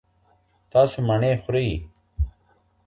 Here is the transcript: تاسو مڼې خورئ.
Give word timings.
تاسو 0.71 0.97
مڼې 1.07 1.31
خورئ. 1.43 1.71